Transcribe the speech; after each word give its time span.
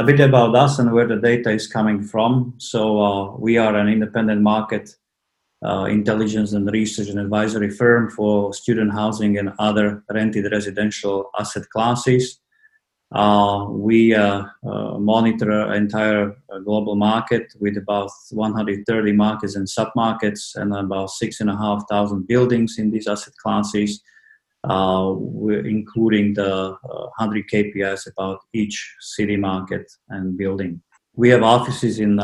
A 0.00 0.02
bit 0.02 0.18
about 0.18 0.56
us 0.56 0.78
and 0.78 0.92
where 0.92 1.06
the 1.06 1.16
data 1.16 1.50
is 1.50 1.66
coming 1.66 2.02
from. 2.02 2.54
So 2.56 3.02
uh, 3.02 3.36
we 3.36 3.58
are 3.58 3.76
an 3.76 3.86
independent 3.86 4.40
market 4.40 4.96
uh, 5.62 5.88
intelligence 5.90 6.54
and 6.54 6.66
research 6.72 7.10
and 7.10 7.20
advisory 7.20 7.68
firm 7.68 8.08
for 8.08 8.54
student 8.54 8.94
housing 8.94 9.36
and 9.36 9.52
other 9.58 10.02
rented 10.10 10.50
residential 10.50 11.28
asset 11.38 11.68
classes. 11.68 12.40
Uh, 13.14 13.66
we 13.68 14.14
uh, 14.14 14.44
uh, 14.66 14.96
monitor 14.96 15.70
entire 15.74 16.34
uh, 16.50 16.58
global 16.60 16.96
market 16.96 17.52
with 17.60 17.76
about 17.76 18.10
130 18.30 19.12
markets 19.12 19.54
and 19.54 19.68
submarkets 19.68 20.56
and 20.56 20.74
about 20.74 21.10
six 21.10 21.40
and 21.40 21.50
a 21.50 21.56
half 21.58 21.84
thousand 21.90 22.26
buildings 22.26 22.78
in 22.78 22.90
these 22.90 23.06
asset 23.06 23.34
classes, 23.42 24.00
including 24.64 26.34
the 26.34 26.76
100 26.82 27.48
KPIs 27.52 28.06
about 28.10 28.40
each 28.52 28.96
city 29.00 29.36
market 29.36 29.90
and 30.08 30.36
building. 30.36 30.82
We 31.14 31.28
have 31.30 31.42
offices 31.42 31.98
in 31.98 32.16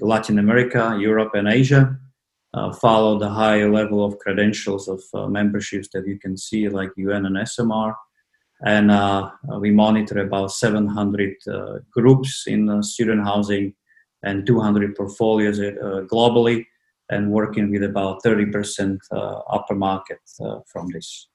Latin 0.00 0.38
America, 0.38 0.96
Europe, 1.00 1.32
and 1.34 1.48
Asia. 1.48 1.98
Uh, 2.54 2.72
follow 2.72 3.18
the 3.18 3.28
high 3.28 3.64
level 3.66 4.02
of 4.02 4.18
credentials 4.18 4.88
of 4.88 5.02
uh, 5.12 5.26
memberships 5.26 5.88
that 5.92 6.06
you 6.06 6.18
can 6.18 6.38
see 6.38 6.70
like 6.70 6.90
UN 6.96 7.26
and 7.26 7.36
SMR 7.36 7.94
and 8.62 8.90
uh, 8.90 9.30
we 9.60 9.70
monitor 9.70 10.20
about 10.20 10.52
700 10.52 11.34
uh, 11.46 11.78
groups 11.90 12.44
in 12.46 12.68
uh, 12.68 12.82
student 12.82 13.24
housing 13.24 13.74
and 14.22 14.46
200 14.46 14.96
portfolios 14.96 15.58
globally 16.10 16.64
and 17.10 17.30
working 17.30 17.70
with 17.70 17.82
about 17.82 18.22
30% 18.24 18.98
upper 19.50 19.74
market 19.74 20.18
from 20.66 20.88
this. 20.92 21.28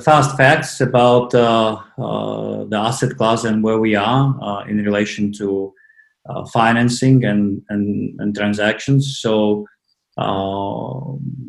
Fast 0.00 0.36
facts 0.36 0.80
about 0.80 1.30
the 1.30 2.76
asset 2.76 3.16
class 3.16 3.44
and 3.44 3.62
where 3.62 3.78
we 3.78 3.94
are 3.94 4.68
in 4.68 4.78
relation 4.78 5.32
to 5.34 5.72
financing 6.52 7.24
and, 7.24 7.62
and, 7.68 8.18
and 8.20 8.34
transactions. 8.34 9.18
So 9.20 9.66
uh, 10.16 11.00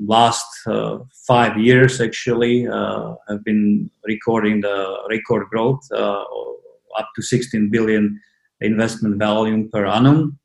last 0.07 0.45
uh, 0.67 0.97
five 1.27 1.57
years 1.57 2.01
actually 2.01 2.67
uh, 2.67 3.13
have 3.29 3.43
been 3.43 3.91
recording 4.05 4.61
the 4.61 4.97
record 5.09 5.47
growth 5.49 5.81
up 5.91 7.09
to 7.16 7.21
16 7.21 7.69
billion 7.69 8.19
investment 8.61 9.19
volume 9.19 9.69
per 9.71 9.85
annum. 9.85 10.39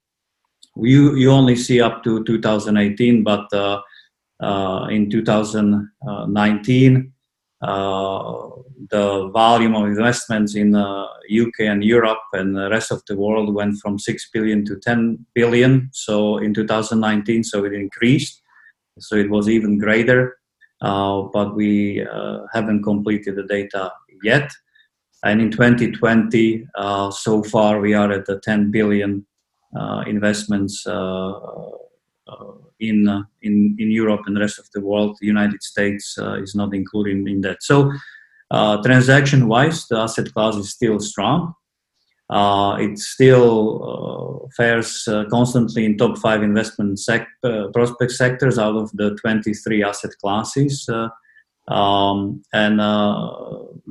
You, 0.76 1.14
you 1.16 1.30
only 1.30 1.56
see 1.56 1.80
up 1.80 2.04
to 2.04 2.22
2018, 2.24 3.22
but 3.24 3.46
in 4.90 5.10
2019, 5.10 6.96
uh, 6.96 7.00
the 7.62 9.30
volume 9.32 9.74
of 9.76 9.86
investments 9.86 10.54
in 10.54 10.74
uh, 10.74 11.06
UK 11.30 11.60
and 11.60 11.84
Europe 11.84 12.22
and 12.32 12.56
the 12.56 12.68
rest 12.70 12.90
of 12.90 13.02
the 13.06 13.16
world 13.16 13.54
went 13.54 13.78
from 13.78 13.98
6 13.98 14.30
billion 14.32 14.64
to 14.64 14.76
10 14.76 15.26
billion. 15.34 15.90
So 15.92 16.38
in 16.38 16.54
2019, 16.54 17.44
so 17.44 17.64
it 17.64 17.72
increased. 17.72 18.42
So 18.98 19.16
it 19.16 19.30
was 19.30 19.48
even 19.48 19.78
greater, 19.78 20.38
uh, 20.82 21.22
but 21.32 21.54
we 21.54 22.04
uh, 22.04 22.40
haven't 22.52 22.82
completed 22.82 23.36
the 23.36 23.44
data 23.44 23.92
yet. 24.22 24.50
And 25.22 25.40
in 25.40 25.50
2020, 25.50 26.66
uh, 26.74 27.10
so 27.10 27.42
far 27.42 27.80
we 27.80 27.94
are 27.94 28.10
at 28.10 28.26
the 28.26 28.40
10 28.40 28.70
billion 28.70 29.26
uh, 29.78 30.04
investments 30.06 30.86
in 32.78 33.08
uh, 33.08 33.22
in 33.42 33.76
in 33.78 33.90
Europe 33.90 34.22
and 34.26 34.36
the 34.36 34.40
rest 34.40 34.58
of 34.58 34.68
the 34.74 34.80
world. 34.80 35.16
The 35.20 35.26
United 35.26 35.62
States 35.62 36.16
uh, 36.18 36.42
is 36.42 36.54
not 36.54 36.74
included 36.74 37.26
in 37.28 37.40
that. 37.42 37.62
So, 37.62 37.92
uh, 38.50 38.82
transaction-wise, 38.82 39.86
the 39.88 39.98
asset 39.98 40.32
class 40.32 40.56
is 40.56 40.70
still 40.70 40.98
strong. 41.00 41.54
it 42.78 42.98
still 42.98 44.48
fares 44.56 45.08
constantly 45.30 45.84
in 45.84 45.96
top 45.96 46.16
five 46.18 46.42
investment 46.42 46.98
sec- 46.98 47.28
prospect 47.74 48.12
sectors 48.12 48.56
out 48.58 48.76
of 48.76 48.90
the 48.92 49.16
23 49.22 49.84
asset 49.84 50.12
classes. 50.20 50.88
Um, 51.70 52.42
and 52.52 52.80
uh, 52.80 53.30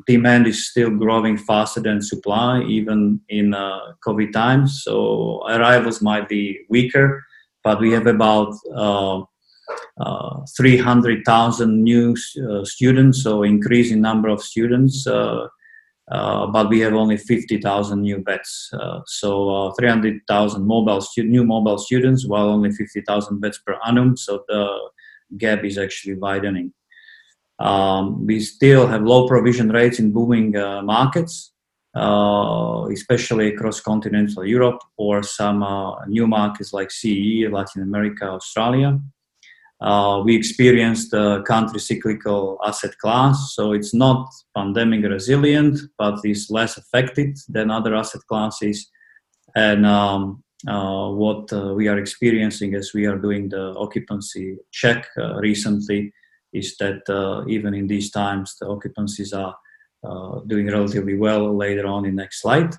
demand 0.06 0.48
is 0.48 0.70
still 0.70 0.90
growing 0.90 1.38
faster 1.38 1.80
than 1.80 2.02
supply, 2.02 2.62
even 2.64 3.22
in 3.30 3.54
uh, 3.54 3.94
COVID 4.06 4.34
times. 4.34 4.84
So 4.84 5.44
arrivals 5.48 6.02
might 6.02 6.28
be 6.28 6.66
weaker, 6.70 7.24
but 7.70 7.80
we 7.80 7.92
have 7.92 8.08
about 8.08 8.56
uh, 8.76 9.22
uh, 10.02 10.40
300,000 10.58 11.84
new 11.84 12.16
uh, 12.16 12.66
students, 12.66 13.22
so 13.22 13.44
increasing 13.44 14.02
number 14.02 14.28
of 14.28 14.42
students. 14.42 15.06
But 15.06 16.70
we 16.70 16.80
have 16.80 16.96
only 16.96 17.18
50,000 17.18 18.02
new 18.02 18.18
beds. 18.24 18.74
So 19.06 19.72
300,000 19.78 20.66
mobile 20.66 21.02
stu- 21.02 21.30
new 21.36 21.44
mobile 21.44 21.78
students, 21.78 22.26
while 22.26 22.50
only 22.50 22.72
50,000 22.72 23.40
beds 23.40 23.60
per 23.64 23.78
annum. 23.86 24.18
So 24.18 24.44
the 24.48 24.90
gap 25.38 25.64
is 25.64 25.78
actually 25.78 26.16
widening. 26.16 26.74
Um, 27.60 28.26
we 28.26 28.40
still 28.40 28.88
have 28.88 29.04
low 29.04 29.28
provision 29.28 29.70
rates 29.70 30.00
in 30.00 30.12
booming 30.12 30.54
markets 30.96 31.52
uh, 31.54 31.59
especially 31.96 33.48
across 33.54 33.80
continental 33.80 34.46
Europe 34.46 34.80
or 34.98 35.24
some 35.24 35.64
uh, 35.64 36.06
new 36.06 36.28
markets 36.28 36.74
like 36.74 36.92
CE, 36.92 37.48
Latin 37.52 37.82
America, 37.82 38.26
Australia. 38.26 39.00
Uh, 39.82 40.22
we 40.26 40.36
experienced 40.36 41.12
the 41.12 41.42
counter 41.48 41.80
cyclical 41.80 42.60
asset 42.66 42.98
class, 42.98 43.54
so 43.56 43.72
it's 43.72 43.94
not 43.94 44.30
pandemic 44.56 45.04
resilient, 45.06 45.80
but 45.98 46.20
is 46.26 46.50
less 46.50 46.78
affected 46.78 47.38
than 47.48 47.72
other 47.72 47.96
asset 47.96 48.22
classes. 48.28 48.90
And 49.56 49.86
um, 49.86 50.44
uh, 50.68 51.10
what 51.12 51.52
uh, 51.54 51.74
we 51.74 51.88
are 51.88 51.98
experiencing 51.98 52.76
as 52.76 52.92
we 52.94 53.06
are 53.06 53.18
doing 53.18 53.48
the 53.48 53.74
occupancy 53.78 54.58
check 54.72 55.08
uh, 55.18 55.36
recently 55.36 56.12
is 56.52 56.76
that 56.78 57.46
even 57.48 57.74
in 57.74 57.88
these 57.88 58.12
times, 58.12 58.56
the 58.60 58.66
occupancies 58.66 59.34
are 59.34 59.56
uh, 60.04 60.40
doing 60.48 60.68
relatively 60.68 61.18
well 61.18 61.56
later 61.56 61.86
on 61.86 62.06
in 62.06 62.16
the 62.16 62.22
next 62.22 62.42
slide. 62.42 62.74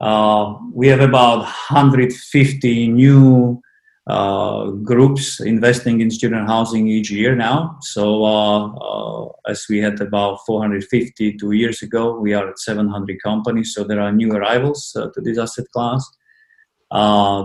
Uh, 0.00 0.54
we 0.72 0.88
have 0.88 1.00
about 1.00 1.38
150 1.38 2.88
new 2.88 3.60
uh, 4.06 4.66
groups 4.70 5.40
investing 5.40 6.00
in 6.00 6.10
student 6.10 6.46
housing 6.46 6.86
each 6.86 7.10
year 7.10 7.34
now. 7.34 7.78
So 7.80 8.24
uh, 8.24 8.68
uh, 8.74 9.28
as 9.48 9.64
we 9.68 9.78
had 9.78 10.00
about 10.00 10.40
450 10.46 11.38
two 11.38 11.52
years 11.52 11.82
ago, 11.82 12.18
we 12.18 12.34
are 12.34 12.50
at 12.50 12.58
700 12.58 13.20
companies. 13.22 13.74
So 13.74 13.84
there 13.84 14.00
are 14.00 14.12
new 14.12 14.32
arrivals 14.32 14.92
to 14.94 15.20
this 15.22 15.38
asset 15.38 15.66
class. 15.72 16.06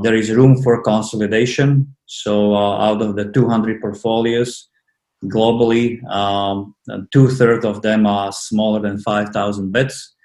there 0.03 0.15
is 0.15 0.31
room 0.31 0.61
for 0.61 0.83
consolidation. 0.83 1.95
So 2.05 2.55
out 2.55 3.01
of 3.01 3.15
the 3.15 3.31
200 3.31 3.81
portfolios, 3.81 4.69
globally. 5.25 6.03
Um, 6.09 6.75
two 7.11 7.29
thirds 7.29 7.65
of 7.65 7.81
them 7.81 8.05
are 8.05 8.31
smaller 8.31 8.79
than 8.81 8.99
5,000 8.99 9.71
beds, 9.71 10.15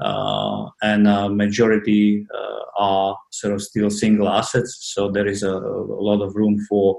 uh, 0.00 0.66
and 0.82 1.06
a 1.08 1.28
majority 1.28 2.26
uh, 2.34 2.60
are 2.78 3.16
sort 3.30 3.54
of 3.54 3.62
still 3.62 3.90
single 3.90 4.28
assets. 4.28 4.78
So 4.94 5.10
there 5.10 5.26
is 5.26 5.42
a, 5.42 5.52
a 5.52 6.02
lot 6.02 6.22
of 6.22 6.34
room 6.36 6.58
for 6.68 6.98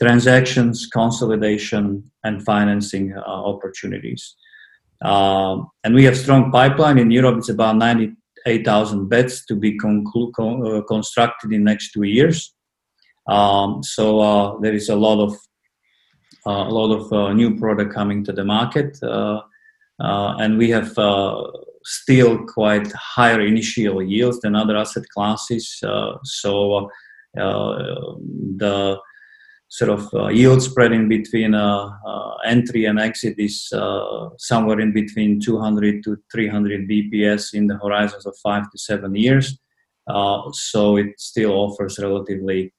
transactions, 0.00 0.88
consolidation, 0.92 2.10
and 2.24 2.44
financing 2.44 3.14
uh, 3.16 3.20
opportunities. 3.20 4.36
Um, 5.02 5.68
and 5.84 5.94
we 5.94 6.04
have 6.04 6.16
strong 6.16 6.50
pipeline 6.50 6.98
in 6.98 7.10
Europe. 7.10 7.38
It's 7.38 7.48
about 7.48 7.76
98,000 7.76 9.08
beds 9.08 9.44
to 9.46 9.54
be 9.56 9.78
conclu- 9.78 10.32
con- 10.32 10.66
uh, 10.66 10.82
constructed 10.82 11.52
in 11.52 11.64
next 11.64 11.92
two 11.92 12.04
years. 12.04 12.54
Um, 13.28 13.82
so 13.82 14.20
uh, 14.20 14.58
there 14.60 14.72
is 14.72 14.88
a 14.88 14.96
lot 14.96 15.22
of 15.22 15.32
uh, 15.32 15.36
a 16.46 16.70
lot 16.70 16.94
of 16.94 17.12
uh, 17.12 17.32
new 17.32 17.58
product 17.58 17.94
coming 17.94 18.24
to 18.24 18.32
the 18.32 18.44
market, 18.44 19.02
uh, 19.02 19.42
and 19.98 20.58
we 20.58 20.70
have 20.70 20.92
still 21.84 22.44
quite 22.46 22.90
higher 22.92 23.40
initial 23.40 24.02
yields 24.02 24.40
than 24.40 24.54
other 24.54 24.76
asset 24.76 25.04
classes. 25.14 25.82
so 26.24 26.90
the 27.34 28.98
sort 29.68 29.90
of 29.90 30.14
uh, 30.14 30.28
yield 30.28 30.62
spread 30.62 30.92
in 30.92 31.08
between 31.08 31.54
uh, 31.54 31.90
uh, 32.06 32.36
entry 32.46 32.86
and 32.86 32.98
exit 32.98 33.38
is 33.38 33.68
somewhere 34.38 34.80
in 34.80 34.92
between 34.92 35.40
200 35.40 36.02
to 36.02 36.16
300 36.32 36.88
bps 36.88 37.54
in 37.54 37.66
the 37.66 37.76
horizons 37.76 38.24
of 38.26 38.34
five 38.42 38.70
to 38.70 38.78
seven 38.78 39.14
years. 39.14 39.58
so 40.52 40.96
it 40.96 41.08
still 41.18 41.52
offers 41.52 41.98
relatively 41.98 42.66
uh, 42.66 42.77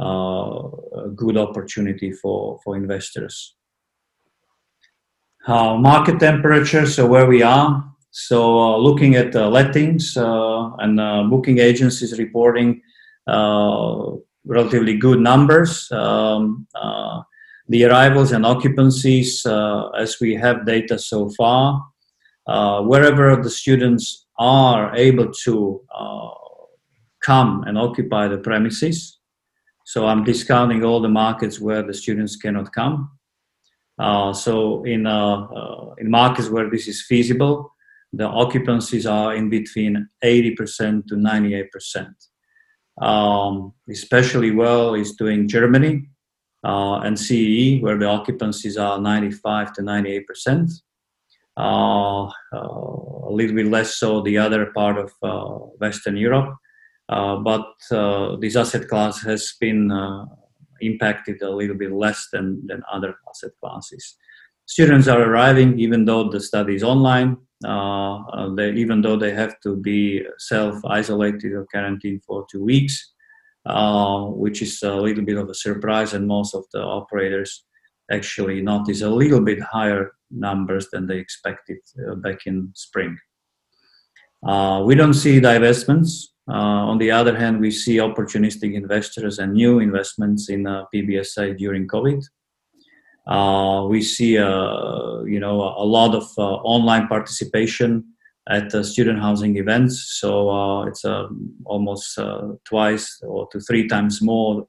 a 0.00 1.08
good 1.14 1.36
opportunity 1.36 2.12
for, 2.12 2.58
for 2.64 2.76
investors. 2.76 3.54
Uh, 5.46 5.76
market 5.76 6.20
temperature, 6.20 6.86
so 6.86 7.06
where 7.06 7.26
we 7.26 7.42
are. 7.42 7.84
So 8.10 8.58
uh, 8.58 8.76
looking 8.76 9.14
at 9.14 9.34
uh, 9.36 9.48
lettings 9.48 10.16
uh, 10.16 10.74
and 10.76 11.00
uh, 11.00 11.24
booking 11.24 11.58
agencies 11.58 12.18
reporting 12.18 12.82
relatively 14.46 14.96
good 14.96 15.20
numbers. 15.20 15.90
Um, 15.92 16.66
the 17.68 17.84
arrivals 17.84 18.32
and 18.32 18.44
occupancies, 18.44 19.46
as 19.96 20.18
we 20.20 20.34
have 20.34 20.66
data 20.66 20.98
so 20.98 21.30
far, 21.30 21.86
wherever 22.82 23.36
the 23.36 23.50
students 23.50 24.26
are 24.40 24.96
able 24.96 25.30
to 25.30 25.80
uh, 25.94 26.28
come 27.22 27.62
and 27.66 27.78
occupy 27.78 28.26
the 28.26 28.38
premises. 28.38 29.19
So 29.90 30.06
I'm 30.06 30.22
discounting 30.22 30.84
all 30.84 31.00
the 31.00 31.08
markets 31.08 31.58
where 31.58 31.82
the 31.82 31.92
students 31.92 32.36
cannot 32.36 32.72
come. 32.72 33.10
Uh, 33.98 34.32
so 34.32 34.84
in 34.84 35.04
uh, 35.04 35.40
uh, 35.60 35.94
in 35.98 36.08
markets 36.08 36.48
where 36.48 36.70
this 36.70 36.86
is 36.86 37.02
feasible, 37.02 37.74
the 38.12 38.28
occupancies 38.28 39.04
are 39.04 39.34
in 39.34 39.50
between 39.50 40.08
80% 40.22 41.08
to 41.08 41.16
98%. 41.16 42.14
Um, 43.02 43.72
especially 43.90 44.52
well 44.52 44.94
is 44.94 45.16
doing 45.16 45.48
Germany 45.48 46.08
uh, 46.64 47.00
and 47.00 47.18
CEE, 47.18 47.80
where 47.80 47.98
the 47.98 48.06
occupancies 48.06 48.78
are 48.78 49.00
95 49.00 49.72
to 49.72 49.82
98%. 49.82 50.70
Uh, 51.56 52.26
uh, 52.26 52.30
a 52.52 53.32
little 53.32 53.56
bit 53.56 53.66
less 53.66 53.96
so 53.96 54.22
the 54.22 54.38
other 54.38 54.66
part 54.66 54.98
of 54.98 55.10
Western 55.80 56.16
Europe. 56.16 56.54
But 57.10 57.66
this 58.40 58.56
asset 58.56 58.88
class 58.88 59.22
has 59.22 59.54
been 59.60 59.90
impacted 60.80 61.42
a 61.42 61.50
little 61.50 61.76
bit 61.76 61.92
less 61.92 62.28
than, 62.32 62.66
than 62.66 62.82
other 62.90 63.14
asset 63.28 63.52
classes. 63.62 64.16
Students 64.66 65.08
are 65.08 65.20
arriving 65.20 65.78
even 65.80 66.04
though 66.04 66.30
the 66.30 66.40
study 66.40 66.76
is 66.76 66.84
online, 66.84 67.36
uh, 67.64 68.54
they, 68.54 68.72
even 68.72 69.02
though 69.02 69.16
they 69.16 69.32
have 69.32 69.60
to 69.60 69.76
be 69.76 70.24
self-isolated 70.38 71.52
or 71.52 71.66
quarantined 71.66 72.22
for 72.24 72.46
two 72.50 72.62
weeks, 72.64 73.12
uh, 73.66 74.24
which 74.26 74.62
is 74.62 74.82
a 74.82 74.94
little 74.94 75.24
bit 75.24 75.36
of 75.36 75.50
a 75.50 75.54
surprise, 75.54 76.14
and 76.14 76.26
most 76.26 76.54
of 76.54 76.64
the 76.72 76.80
operators 76.80 77.64
actually 78.10 78.62
notice 78.62 79.02
a 79.02 79.10
little 79.10 79.40
bit 79.40 79.60
higher 79.60 80.12
numbers 80.30 80.88
than 80.92 81.06
they 81.06 81.18
expected 81.18 81.78
uh, 82.08 82.14
back 82.14 82.46
in 82.46 82.70
spring. 82.74 83.18
Uh, 84.46 84.82
we 84.86 84.94
don't 84.94 85.14
see 85.14 85.40
divestments. 85.40 86.28
Uh, 86.50 86.88
on 86.90 86.98
the 86.98 87.10
other 87.10 87.36
hand, 87.36 87.60
we 87.60 87.70
see 87.70 87.96
opportunistic 87.98 88.74
investors 88.74 89.38
and 89.38 89.52
new 89.52 89.78
investments 89.78 90.48
in 90.48 90.66
uh, 90.66 90.84
PBSA 90.92 91.56
during 91.56 91.86
COVID. 91.86 92.24
Uh, 93.26 93.86
we 93.86 94.02
see, 94.02 94.36
uh, 94.36 95.22
you 95.22 95.38
know, 95.38 95.60
a 95.60 95.84
lot 95.84 96.14
of 96.14 96.26
online 96.36 97.06
participation 97.06 98.04
at 98.48 98.72
student 98.84 99.20
housing 99.20 99.56
events. 99.58 100.18
So 100.18 100.82
it's 100.82 101.04
almost 101.64 102.18
twice 102.64 103.20
or 103.22 103.46
to 103.52 103.60
three 103.60 103.86
times 103.86 104.20
more 104.20 104.66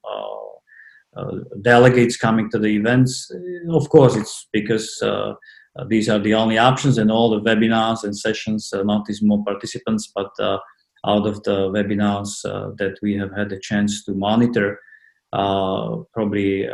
uh, 1.14 1.32
delegates 1.62 2.16
coming 2.16 2.50
to 2.50 2.58
the 2.58 2.70
events. 2.70 3.30
Of 3.70 3.90
course, 3.90 4.16
it's 4.16 4.48
because 4.54 4.98
uh, 5.02 5.34
these 5.90 6.08
are 6.08 6.20
the 6.20 6.34
only 6.34 6.58
options, 6.58 6.98
and 6.98 7.12
all 7.12 7.30
the 7.30 7.42
webinars 7.42 8.06
and 8.06 8.18
sessions 8.18 8.72
uh, 8.72 8.84
notice 8.84 9.22
more 9.22 9.44
participants. 9.44 10.10
But 10.16 10.32
out 11.06 11.26
of 11.26 11.42
the 11.44 11.70
webinars 11.70 12.42
that 12.78 12.96
we 13.02 13.18
have 13.18 13.32
had 13.36 13.52
a 13.52 13.60
chance 13.60 14.04
to 14.06 14.14
monitor, 14.14 14.80
probably 15.32 16.68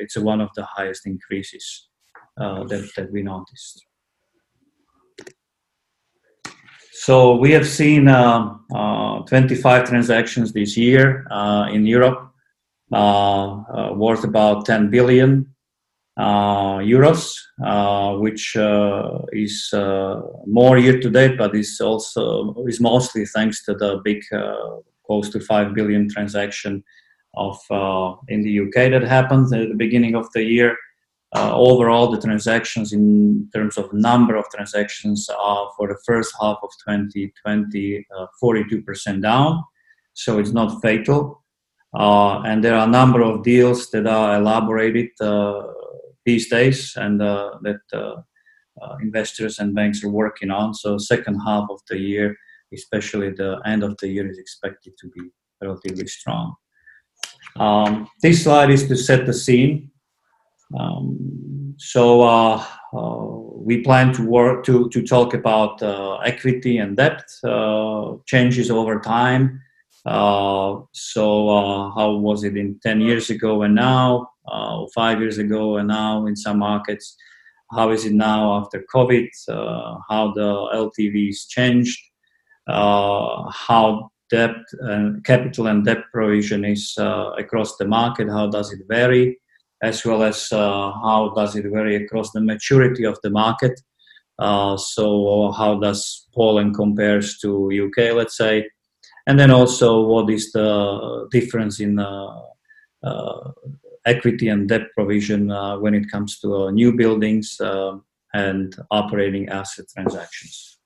it's 0.00 0.16
one 0.16 0.40
of 0.40 0.50
the 0.56 0.64
highest 0.64 1.06
increases 1.06 1.88
that, 2.36 2.90
that 2.96 3.12
we 3.12 3.22
noticed. 3.22 3.84
So 6.92 7.36
we 7.36 7.50
have 7.50 7.66
seen 7.66 8.08
uh, 8.08 8.54
uh, 8.74 9.18
25 9.22 9.88
transactions 9.88 10.52
this 10.52 10.76
year 10.76 11.26
uh, 11.30 11.68
in 11.70 11.84
Europe. 11.86 12.34
Uh, 12.94 13.62
uh, 13.74 13.92
worth 13.94 14.22
about 14.22 14.66
10 14.66 14.88
billion 14.88 15.40
uh, 15.40 15.53
euros, 16.18 17.34
which 18.20 18.56
is 19.32 19.70
more 20.46 20.78
year 20.78 21.00
to 21.00 21.10
date, 21.10 21.36
but 21.38 21.54
is 21.54 21.80
also 21.80 22.54
is 22.66 22.80
mostly 22.80 23.26
thanks 23.26 23.64
to 23.64 23.74
the 23.74 24.00
big 24.04 24.22
close 25.06 25.28
to 25.30 25.40
5 25.40 25.74
billion 25.74 26.08
transaction 26.08 26.82
of 27.36 27.58
in 28.28 28.42
the 28.42 28.60
UK 28.60 28.90
that 28.92 29.02
happened 29.02 29.52
at 29.54 29.68
the 29.68 29.74
beginning 29.74 30.14
of 30.14 30.26
the 30.32 30.42
year. 30.42 30.76
Uh, 31.34 31.52
overall, 31.52 32.12
the 32.12 32.20
transactions 32.20 32.92
in 32.92 33.48
terms 33.52 33.76
of 33.76 33.92
number 33.92 34.36
of 34.36 34.44
transactions 34.54 35.28
are 35.28 35.68
for 35.76 35.88
the 35.88 35.98
first 36.06 36.32
half 36.40 36.58
of 36.62 36.70
2020 36.86 38.06
uh, 38.16 38.26
42% 38.40 39.20
down. 39.20 39.64
So 40.12 40.38
it's 40.38 40.52
not 40.52 40.80
fatal. 40.80 41.42
Uh, 41.92 42.40
and 42.42 42.62
there 42.62 42.76
are 42.76 42.86
a 42.86 42.90
number 42.90 43.20
of 43.20 43.42
deals 43.42 43.90
that 43.90 44.06
are 44.06 44.36
elaborated 44.36 45.10
uh, 45.20 45.62
these 46.24 46.48
days 46.48 46.94
and 46.96 47.22
uh, 47.22 47.58
that 47.62 48.24
investors 49.00 49.58
and 49.58 49.74
banks 49.74 50.02
are 50.04 50.10
working 50.10 50.50
on. 50.50 50.74
So 50.74 50.98
second 50.98 51.38
half 51.40 51.68
of 51.70 51.80
the 51.88 51.98
year, 51.98 52.36
especially 52.72 53.30
the 53.30 53.60
end 53.64 53.82
of 53.82 53.96
the 54.00 54.08
year, 54.08 54.28
is 54.28 54.38
expected 54.38 54.94
to 54.98 55.08
be 55.08 55.30
relatively 55.60 56.06
strong. 56.06 56.54
Um, 57.56 58.08
this 58.22 58.42
slide 58.44 58.70
is 58.70 58.88
to 58.88 58.96
set 58.96 59.26
the 59.26 59.32
scene. 59.32 59.90
Um, 60.76 61.74
so 61.78 62.22
uh, 62.22 62.64
uh, 62.92 63.24
we 63.68 63.82
plan 63.82 64.12
to 64.14 64.22
work 64.26 64.64
to, 64.64 64.88
to 64.90 65.02
talk 65.02 65.34
about 65.34 65.82
uh, 65.82 66.16
equity 66.18 66.78
and 66.78 66.96
debt 66.96 67.22
changes 68.26 68.70
over 68.70 69.00
time 69.00 69.60
uh, 70.06 70.80
so 70.92 71.48
uh, 71.48 71.90
how 71.94 72.12
was 72.16 72.44
it 72.44 72.56
in 72.56 72.78
10 72.82 73.00
years 73.00 73.30
ago 73.30 73.62
and 73.62 73.74
now, 73.74 74.28
uh, 74.46 74.84
five 74.94 75.20
years 75.20 75.38
ago 75.38 75.76
and 75.76 75.88
now 75.88 76.26
in 76.26 76.36
some 76.36 76.58
markets? 76.58 77.16
How 77.72 77.90
is 77.90 78.04
it 78.04 78.12
now 78.12 78.58
after 78.58 78.84
COVID? 78.94 79.28
Uh, 79.48 79.96
how 80.08 80.32
the 80.34 80.50
LTVs 80.74 81.48
changed? 81.48 81.98
Uh, 82.66 83.50
how 83.50 84.10
debt 84.30 84.56
and 84.80 85.24
capital 85.24 85.66
and 85.66 85.84
debt 85.84 86.04
provision 86.12 86.64
is 86.64 86.94
uh, 86.98 87.30
across 87.38 87.76
the 87.76 87.86
market? 87.86 88.28
How 88.28 88.48
does 88.48 88.72
it 88.72 88.80
vary? 88.88 89.38
As 89.82 90.04
well 90.04 90.22
as 90.22 90.48
how 90.50 91.32
does 91.36 91.56
it 91.56 91.66
vary 91.70 91.96
across 91.96 92.30
the 92.32 92.40
maturity 92.40 93.04
of 93.04 93.18
the 93.22 93.30
market? 93.30 93.78
so 94.40 95.52
how 95.56 95.78
does 95.80 96.26
Poland 96.34 96.74
compares 96.74 97.38
to 97.38 97.70
UK, 97.86 98.14
let's 98.14 98.36
say? 98.36 98.66
and 99.26 99.38
then 99.38 99.50
also 99.50 100.02
what 100.02 100.30
is 100.30 100.52
the 100.52 101.28
difference 101.30 101.80
in 101.80 101.98
uh, 101.98 102.40
uh, 103.02 103.50
equity 104.06 104.48
and 104.48 104.68
debt 104.68 104.88
provision 104.96 105.50
uh, 105.50 105.78
when 105.78 105.94
it 105.94 106.10
comes 106.10 106.38
to 106.40 106.70
new 106.72 106.92
buildings 106.92 107.60
and 108.34 108.76
operating 108.90 109.48
asset 109.48 109.86
transactions. 109.94 110.78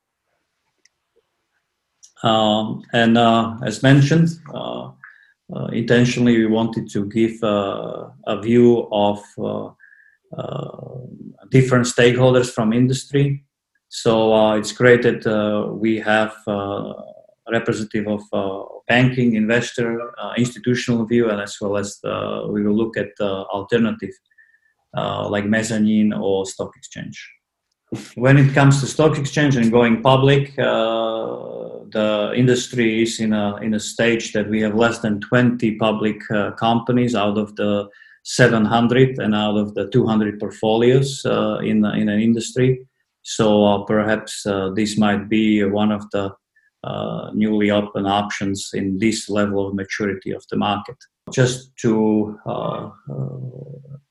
Um, 2.22 2.82
and 2.92 3.16
as 3.64 3.82
mentioned, 3.82 4.28
uh, 5.54 5.66
intentionally 5.72 6.37
we 6.37 6.46
wanted 6.46 6.90
to 6.90 7.06
give 7.06 7.42
uh, 7.42 8.08
a 8.26 8.40
view 8.40 8.87
of 8.92 9.22
uh, 9.42 9.70
different 11.50 11.87
stakeholders 11.87 12.50
from 12.50 12.75
industry. 12.75 13.44
So 13.88 14.52
it's 14.54 14.72
great 14.72 15.02
that 15.04 15.25
we 15.80 15.98
have 16.00 16.34
representative 17.50 18.07
of 18.07 18.23
uh, 18.33 18.64
banking, 18.87 19.35
investor, 19.35 20.12
uh, 20.19 20.33
institutional 20.37 21.05
view, 21.07 21.31
and 21.31 21.40
as 21.40 21.57
well 21.61 21.76
as 21.76 21.99
the, 22.02 22.49
we 22.50 22.62
will 22.62 22.76
look 22.76 22.97
at 22.97 23.09
the 23.19 23.31
alternative 23.47 24.12
uh, 24.97 25.28
like 25.28 25.45
mezzanine 25.45 26.12
or 26.12 26.47
stock 26.47 26.71
exchange. 26.76 27.31
When 28.17 28.37
it 28.37 28.55
comes 28.55 28.81
to 28.81 28.87
stock 28.87 29.19
exchange 29.19 29.57
and 29.57 29.71
going 29.73 30.02
public, 30.02 30.55
the 31.90 32.33
industry 32.37 33.02
is 33.02 33.21
in 33.21 33.33
a 33.33 33.57
in 33.57 33.75
a 33.75 33.81
stage 33.81 34.33
that 34.33 34.49
we 34.49 34.61
have 34.61 34.75
less 34.75 34.99
than 34.99 35.21
20 35.21 35.76
public 35.76 36.17
uh, 36.31 36.50
companies 36.52 37.14
out 37.14 37.38
of 37.38 37.57
the 37.57 37.88
700 38.25 39.19
and 39.19 39.35
out 39.35 39.57
of 39.57 39.75
the 39.75 39.88
200 39.88 40.38
portfolios 40.38 41.25
uh, 41.25 41.59
in 41.59 41.85
in 41.85 42.09
an 42.09 42.21
industry. 42.21 42.87
So 43.23 43.64
uh, 43.64 43.85
perhaps 43.85 44.47
this 44.75 44.99
might 44.99 45.28
be 45.28 45.64
one 45.64 45.93
of 45.93 46.09
the 46.11 46.33
uh, 46.85 47.30
newly 47.35 47.70
open 47.70 48.06
options 48.06 48.70
in 48.73 48.99
this 48.99 49.28
level 49.28 49.66
of 49.66 49.75
maturity 49.75 50.30
of 50.32 50.44
the 50.50 50.56
market. 50.56 50.97
Just 51.32 51.76
to 51.78 52.38
uh, 52.47 52.90
uh, 53.11 53.38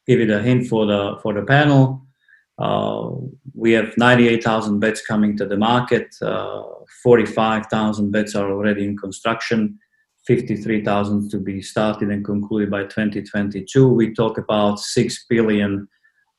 give 0.05 0.19
it 0.19 0.29
a 0.29 0.41
hint 0.41 0.67
for 0.67 0.85
the 0.85 1.17
for 1.23 1.33
the 1.33 1.43
panel, 1.43 2.05
uh, 2.59 3.09
we 3.53 3.71
have 3.71 3.97
98,000 3.97 4.79
beds 4.79 5.01
coming 5.01 5.37
to 5.37 5.45
the 5.45 5.57
market. 5.57 6.15
Uh, 6.21 6.63
45,000 7.03 8.11
beds 8.11 8.35
are 8.35 8.51
already 8.51 8.85
in 8.85 8.97
construction. 8.97 9.79
53,000 10.25 11.31
to 11.31 11.39
be 11.39 11.61
started 11.61 12.09
and 12.09 12.25
concluded 12.25 12.69
by 12.69 12.83
2022. 12.83 13.87
We 13.87 14.13
talk 14.13 14.37
about 14.37 14.79
six 14.79 15.25
billion 15.27 15.87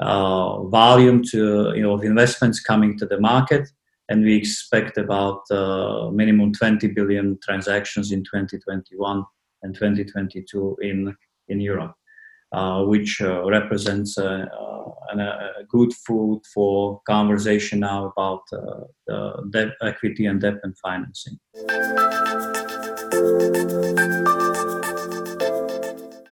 uh, 0.01 0.63
volume 0.65 1.23
to 1.25 1.73
you 1.75 1.83
know 1.83 1.95
of 1.95 2.05
investments 2.05 2.61
coming 2.61 2.97
to 2.99 3.07
the 3.07 3.19
market 3.19 3.69
and 4.09 4.25
we 4.25 4.35
expect 4.35 4.97
about 4.99 5.43
uh, 5.51 6.11
minimum 6.11 6.53
20 6.53 6.89
billion 6.89 7.39
transactions 7.43 8.11
in 8.13 8.25
2021 8.25 9.25
and 9.63 9.75
2022 9.75 10.77
in 10.83 11.15
in 11.49 11.61
Europe, 11.61 11.95
uh, 12.53 12.83
which 12.85 13.21
uh, 13.23 13.45
represents 13.49 14.19
a, 14.19 14.49
a, 15.15 15.19
a, 15.19 15.65
good 15.69 15.93
food 16.07 16.43
for 16.53 17.01
conversation 17.07 17.81
now 17.81 18.13
about 18.15 18.43
debt 19.51 19.71
equity 19.83 20.27
and 20.27 20.41
debt 20.43 20.57
and 20.63 20.77
financing. 20.79 21.39